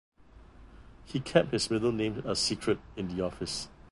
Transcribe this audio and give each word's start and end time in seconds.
He 1.05 1.19
kept 1.19 1.51
his 1.51 1.69
middle 1.69 1.91
name 1.91 2.23
a 2.25 2.35
secret 2.35 2.79
in 2.95 3.15
the 3.15 3.23
office. 3.23 3.67